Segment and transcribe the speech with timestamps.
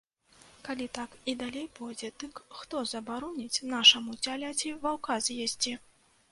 [0.67, 5.79] Калі так і далей пойдзе, дык хто забароніць нашаму цяляці ваўка з'есці?